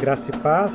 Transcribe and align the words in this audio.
Graça 0.00 0.30
e 0.34 0.38
paz, 0.38 0.72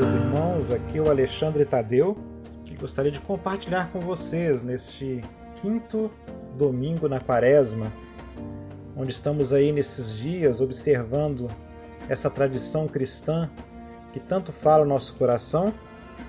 meus 0.00 0.10
irmãos, 0.10 0.70
aqui 0.70 0.96
é 0.96 1.02
o 1.02 1.10
Alexandre 1.10 1.66
Tadeu 1.66 2.16
e 2.64 2.74
gostaria 2.74 3.12
de 3.12 3.20
compartilhar 3.20 3.92
com 3.92 4.00
vocês 4.00 4.62
neste 4.62 5.20
quinto 5.60 6.10
domingo 6.56 7.06
na 7.06 7.20
quaresma, 7.20 7.92
onde 8.96 9.10
estamos 9.10 9.52
aí 9.52 9.70
nesses 9.70 10.16
dias 10.16 10.62
observando 10.62 11.46
essa 12.08 12.30
tradição 12.30 12.86
cristã 12.86 13.50
que 14.14 14.18
tanto 14.18 14.50
fala 14.50 14.82
o 14.82 14.88
nosso 14.88 15.14
coração. 15.16 15.70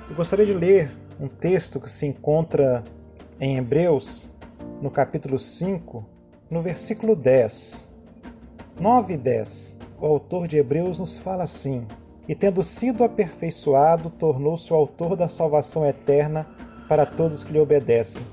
Eu 0.09 0.15
gostaria 0.17 0.45
de 0.45 0.53
ler 0.53 0.91
um 1.17 1.29
texto 1.29 1.79
que 1.79 1.89
se 1.89 2.05
encontra 2.05 2.83
em 3.39 3.55
Hebreus, 3.55 4.29
no 4.81 4.91
capítulo 4.91 5.39
5, 5.39 6.05
no 6.49 6.61
versículo 6.61 7.15
10. 7.15 7.87
9 8.77 9.13
e 9.13 9.17
10. 9.17 9.77
O 10.01 10.05
autor 10.05 10.49
de 10.49 10.57
Hebreus 10.57 10.99
nos 10.99 11.17
fala 11.17 11.43
assim: 11.43 11.87
E 12.27 12.33
tendo 12.33 12.63
sido 12.63 13.03
aperfeiçoado, 13.03 14.09
tornou-se 14.09 14.71
o 14.73 14.75
autor 14.75 15.15
da 15.15 15.27
salvação 15.27 15.85
eterna 15.85 16.47
para 16.87 17.05
todos 17.05 17.43
que 17.43 17.53
lhe 17.53 17.59
obedecem, 17.59 18.23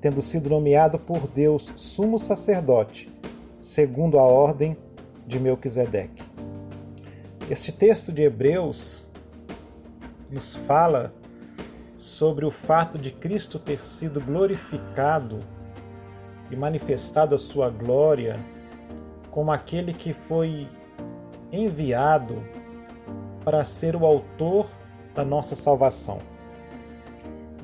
tendo 0.00 0.20
sido 0.20 0.50
nomeado 0.50 0.98
por 0.98 1.26
Deus 1.26 1.72
sumo 1.76 2.18
sacerdote, 2.18 3.08
segundo 3.60 4.18
a 4.18 4.22
ordem 4.22 4.76
de 5.26 5.40
Melquisedeque. 5.40 6.22
Este 7.50 7.72
texto 7.72 8.12
de 8.12 8.22
Hebreus 8.22 9.06
nos 10.30 10.56
fala 10.56 11.12
sobre 11.98 12.44
o 12.44 12.50
fato 12.50 12.98
de 12.98 13.10
Cristo 13.10 13.58
ter 13.58 13.78
sido 13.84 14.20
glorificado 14.20 15.40
e 16.50 16.56
manifestado 16.56 17.34
a 17.34 17.38
sua 17.38 17.70
glória 17.70 18.36
como 19.30 19.52
aquele 19.52 19.92
que 19.92 20.12
foi 20.12 20.68
enviado 21.52 22.42
para 23.46 23.64
ser 23.64 23.94
o 23.94 24.04
autor 24.04 24.66
da 25.14 25.24
nossa 25.24 25.54
salvação. 25.54 26.18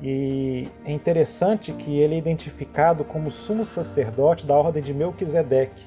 E 0.01 0.65
é 0.85 0.93
interessante 0.93 1.73
que 1.73 1.99
ele 1.99 2.15
é 2.15 2.17
identificado 2.17 3.03
como 3.03 3.29
sumo 3.29 3.65
sacerdote 3.65 4.45
da 4.47 4.55
ordem 4.55 4.81
de 4.81 4.93
Melquisedeque. 4.93 5.85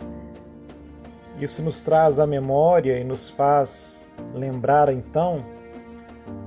Isso 1.41 1.62
nos 1.62 1.80
traz 1.80 2.19
à 2.19 2.27
memória 2.27 2.98
e 2.98 3.05
nos 3.05 3.30
faz 3.30 4.06
lembrar 4.34 4.92
então 4.92 5.42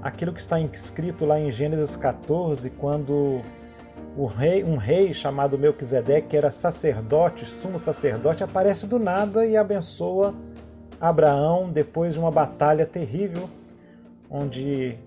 aquilo 0.04 0.32
que 0.32 0.42
está 0.42 0.60
escrito 0.62 1.26
lá 1.26 1.40
em 1.40 1.52
Gênesis 1.52 1.98
14, 1.98 2.70
quando 2.70 3.42
rei, 4.28 4.64
um 4.64 4.78
rei 4.78 5.12
chamado 5.12 5.58
Melquisedeque, 5.58 6.28
que 6.28 6.38
era 6.38 6.52
sacerdote, 6.52 7.46
sumo 7.46 7.80
sacerdote, 7.80 8.44
aparece 8.44 8.86
do 8.86 9.00
nada 9.00 9.44
e 9.44 9.58
abençoa 9.58 10.36
Abraão 11.00 11.70
depois 11.70 12.14
de 12.14 12.20
uma 12.20 12.32
batalha 12.32 12.86
terrível, 12.86 13.50
onde 14.30 14.98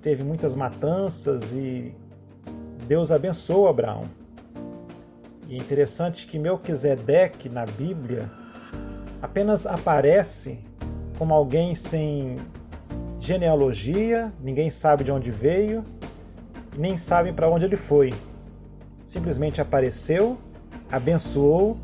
teve 0.00 0.24
muitas 0.24 0.54
matanças 0.54 1.42
e 1.52 1.94
Deus 2.86 3.10
abençoou 3.10 3.68
Abraão. 3.68 4.04
E 5.46 5.54
é 5.54 5.56
interessante 5.58 6.26
que 6.26 6.38
Melquisedeque 6.38 7.48
na 7.48 7.64
Bíblia 7.64 8.30
apenas 9.20 9.66
aparece 9.66 10.58
como 11.18 11.34
alguém 11.34 11.74
sem 11.74 12.36
genealogia, 13.18 14.32
ninguém 14.40 14.70
sabe 14.70 15.04
de 15.04 15.10
onde 15.10 15.30
veio, 15.30 15.84
nem 16.76 16.96
sabem 16.96 17.34
para 17.34 17.48
onde 17.48 17.64
ele 17.64 17.76
foi. 17.76 18.12
Simplesmente 19.04 19.60
apareceu, 19.60 20.38
abençoou 20.90 21.76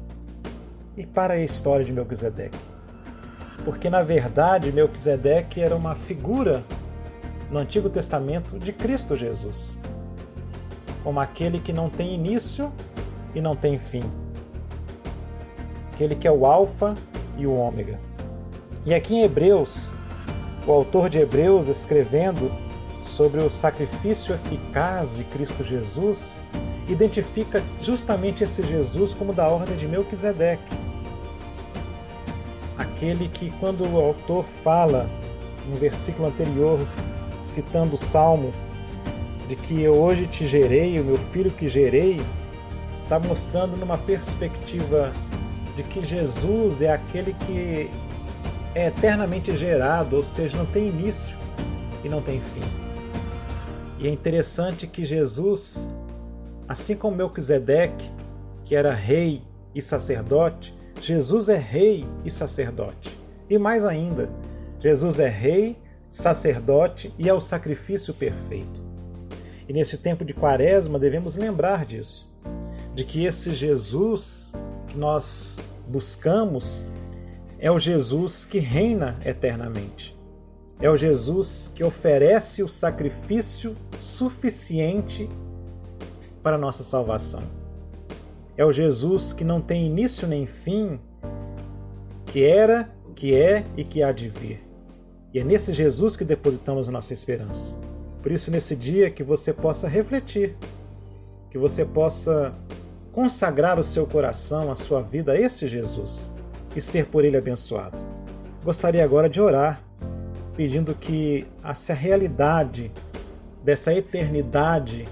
e 0.97 1.05
para 1.05 1.35
a 1.35 1.39
história 1.39 1.85
de 1.85 1.93
Melquisedeque. 1.93 2.74
Porque 3.65 3.89
na 3.89 4.03
verdade 4.03 4.71
Melquisedeque 4.71 5.61
era 5.61 5.75
uma 5.75 5.95
figura 5.95 6.63
no 7.51 7.59
Antigo 7.59 7.89
Testamento 7.89 8.59
de 8.59 8.73
Cristo 8.73 9.17
Jesus, 9.17 9.79
como 11.03 11.21
aquele 11.21 11.59
que 11.59 11.73
não 11.73 11.89
tem 11.89 12.15
início 12.15 12.73
e 13.35 13.41
não 13.41 13.57
tem 13.57 13.79
fim. 13.79 14.03
Aquele 15.93 16.15
que 16.15 16.27
é 16.27 16.33
o 16.33 16.45
Alfa 16.45 16.95
e 17.39 17.47
o 17.47 17.55
Ômega. 17.55 17.99
E 18.85 18.93
aqui 18.93 19.15
em 19.15 19.23
Hebreus, 19.23 19.91
o 20.67 20.73
autor 20.73 21.09
de 21.09 21.19
Hebreus, 21.19 21.69
escrevendo 21.69 22.51
sobre 23.03 23.41
o 23.41 23.49
sacrifício 23.49 24.35
eficaz 24.35 25.17
de 25.17 25.25
Cristo 25.25 25.63
Jesus, 25.63 26.41
identifica 26.89 27.63
justamente 27.81 28.45
esse 28.45 28.63
Jesus 28.63 29.15
como 29.15 29.33
da 29.33 29.49
ordem 29.49 29.77
de 29.77 29.87
Melquisedeque. 29.87 30.77
Aquele 33.05 33.29
que, 33.29 33.51
quando 33.61 33.87
o 33.87 34.01
autor 34.01 34.47
fala 34.63 35.07
no 35.69 35.77
versículo 35.77 36.29
anterior, 36.29 36.79
citando 37.39 37.97
o 37.97 37.99
Salmo, 37.99 38.51
de 39.47 39.57
que 39.57 39.83
eu 39.83 39.93
hoje 39.93 40.27
te 40.27 40.47
gerei, 40.47 40.99
o 40.99 41.05
meu 41.05 41.17
filho 41.31 41.51
que 41.51 41.67
gerei, 41.67 42.19
está 43.03 43.19
mostrando 43.19 43.77
numa 43.77 43.99
perspectiva 43.99 45.13
de 45.77 45.83
que 45.83 46.01
Jesus 46.07 46.81
é 46.81 46.95
aquele 46.95 47.35
que 47.35 47.91
é 48.75 48.87
eternamente 48.87 49.55
gerado, 49.55 50.17
ou 50.17 50.25
seja, 50.25 50.57
não 50.57 50.65
tem 50.65 50.89
início 50.89 51.37
e 52.03 52.09
não 52.09 52.23
tem 52.23 52.41
fim. 52.41 52.63
E 53.99 54.09
é 54.09 54.11
interessante 54.11 54.87
que 54.87 55.05
Jesus, 55.05 55.77
assim 56.67 56.97
como 56.97 57.19
Melquisedeque, 57.19 58.11
que 58.65 58.75
era 58.75 58.95
rei 58.95 59.43
e 59.75 59.83
sacerdote, 59.83 60.75
Jesus 61.05 61.51
é 61.51 61.59
rei 61.59 62.07
e 62.25 62.31
sacerdote. 62.31 63.13
E 63.51 63.59
mais 63.59 63.85
ainda, 63.85 64.31
Jesus 64.81 65.19
é 65.19 65.29
rei, 65.29 65.77
sacerdote 66.11 67.13
e 67.19 67.29
é 67.29 67.35
o 67.35 67.41
sacrifício 67.41 68.15
perfeito. 68.15 68.83
E 69.69 69.73
nesse 69.75 69.99
tempo 69.99 70.25
de 70.25 70.33
quaresma 70.33 70.99
devemos 70.99 71.37
lembrar 71.37 71.85
disso, 71.85 72.27
de 72.95 73.05
que 73.05 73.27
esse 73.27 73.51
Jesus 73.55 74.51
que 74.87 74.97
nós 74.97 75.59
buscamos 75.87 76.87
é 77.59 77.71
o 77.71 77.79
Jesus 77.79 78.47
que 78.47 78.59
reina 78.59 79.19
eternamente. 79.27 80.17
É 80.81 80.89
o 80.89 80.97
Jesus 80.97 81.71
que 81.75 81.85
oferece 81.85 82.63
o 82.63 82.69
sacrifício 82.69 83.77
suficiente 84.03 85.29
para 86.43 86.57
a 86.57 86.59
nossa 86.59 86.83
salvação. 86.83 87.64
É 88.57 88.65
o 88.65 88.73
Jesus 88.73 89.33
que 89.33 89.43
não 89.43 89.61
tem 89.61 89.87
início 89.87 90.29
nem 90.29 90.47
fim, 90.47 91.01
que 92.27 92.45
era, 92.45 92.89
que 93.15 93.35
é 93.35 93.65
e 93.77 93.85
que 93.85 94.03
há 94.03 94.13
de 94.13 94.29
vir. 94.29 94.63
E 95.33 95.41
é 95.41 95.45
nesse 95.45 95.73
Jesus 95.73 96.17
que 96.17 96.25
depositamos 96.25 96.89
nossa 96.89 97.13
esperança. 97.13 97.75
Por 98.23 98.31
isso, 98.31 98.51
nesse 98.51 98.77
dia, 98.77 99.11
que 99.11 99.23
você 99.23 99.53
possa 99.53 99.89
refletir, 99.89 100.57
que 101.51 101.59
você 101.59 101.85
possa 101.85 102.55
consagrar 103.13 103.79
o 103.79 103.85
seu 103.85 104.07
coração, 104.07 104.71
a 104.71 104.75
sua 104.75 105.03
vida 105.03 105.33
a 105.33 105.41
este 105.41 105.69
Jesus 105.69 106.31
e 106.75 106.81
ser 106.81 107.07
por 107.07 107.25
ele 107.25 107.37
abençoado. 107.37 107.99
Gostaria 108.65 109.05
agora 109.05 109.29
de 109.29 109.41
orar 109.41 109.83
pedindo 110.57 110.95
que 110.95 111.47
essa 111.63 111.93
realidade 111.93 112.91
dessa 113.63 113.93
eternidade 113.93 115.05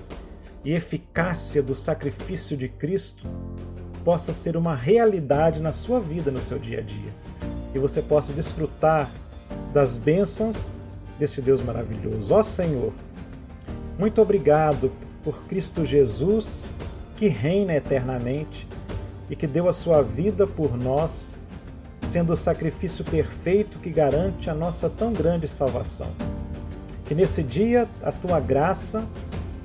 e 0.65 0.73
eficácia 0.73 1.63
do 1.63 1.75
sacrifício 1.75 2.57
de 2.57 2.69
Cristo 2.69 3.27
possa 4.05 4.33
ser 4.33 4.57
uma 4.57 4.75
realidade 4.75 5.61
na 5.61 5.73
sua 5.73 6.01
vida, 6.01 6.31
no 6.31 6.39
seu 6.39 6.59
dia 6.59 6.79
a 6.79 6.83
dia. 6.83 7.13
E 7.75 7.79
você 7.79 8.03
possa 8.03 8.33
desfrutar 8.33 9.11
das 9.73 9.97
bênçãos 9.97 10.57
desse 11.19 11.41
Deus 11.41 11.63
maravilhoso. 11.63 12.33
Ó 12.33 12.43
Senhor, 12.43 12.93
muito 13.99 14.21
obrigado 14.21 14.91
por 15.23 15.45
Cristo 15.45 15.87
Jesus, 15.87 16.65
que 17.17 17.29
reina 17.29 17.75
eternamente 17.75 18.67
e 19.31 19.37
que 19.37 19.47
deu 19.47 19.69
a 19.69 19.73
sua 19.73 20.03
vida 20.03 20.47
por 20.47 20.77
nós 20.77 21.33
sendo 22.13 22.35
o 22.35 22.37
sacrifício 22.37 23.03
perfeito 23.03 23.79
que 23.79 23.89
garante 23.89 24.51
a 24.51 24.55
nossa 24.55 24.91
tão 24.91 25.15
grande 25.15 25.49
salvação. 25.49 26.11
Que 27.07 27.15
nesse 27.15 27.43
dia 27.43 27.89
a 28.03 28.13
tua 28.13 28.39
graça, 28.39 29.03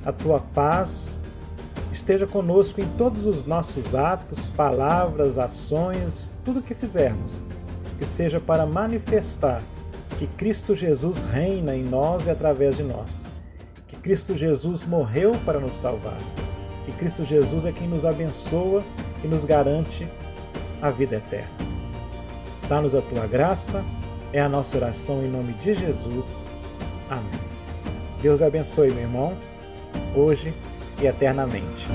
a 0.07 0.13
tua 0.13 0.39
paz 0.39 1.19
esteja 1.91 2.25
conosco 2.25 2.79
em 2.79 2.87
todos 2.97 3.25
os 3.25 3.45
nossos 3.45 3.93
atos, 3.93 4.39
palavras, 4.51 5.37
ações, 5.37 6.31
tudo 6.45 6.61
que 6.61 6.73
fizermos. 6.73 7.33
Que 7.99 8.05
seja 8.05 8.39
para 8.39 8.65
manifestar 8.65 9.61
que 10.17 10.25
Cristo 10.25 10.73
Jesus 10.73 11.21
reina 11.23 11.75
em 11.75 11.83
nós 11.83 12.25
e 12.25 12.29
através 12.29 12.77
de 12.77 12.83
nós. 12.83 13.09
Que 13.85 13.97
Cristo 13.97 14.37
Jesus 14.37 14.85
morreu 14.85 15.33
para 15.45 15.59
nos 15.59 15.73
salvar. 15.81 16.17
Que 16.85 16.93
Cristo 16.93 17.25
Jesus 17.25 17.65
é 17.65 17.73
quem 17.73 17.89
nos 17.89 18.05
abençoa 18.05 18.85
e 19.21 19.27
nos 19.27 19.43
garante 19.43 20.07
a 20.81 20.89
vida 20.89 21.17
eterna. 21.17 21.51
Dá-nos 22.69 22.95
a 22.95 23.01
tua 23.01 23.27
graça, 23.27 23.83
é 24.31 24.39
a 24.39 24.47
nossa 24.47 24.77
oração 24.77 25.21
em 25.21 25.29
nome 25.29 25.51
de 25.55 25.73
Jesus. 25.73 26.27
Amém. 27.09 27.41
Deus 28.21 28.41
abençoe, 28.41 28.89
meu 28.91 29.01
irmão, 29.01 29.37
hoje 30.15 30.53
e 31.01 31.07
eternamente. 31.07 31.85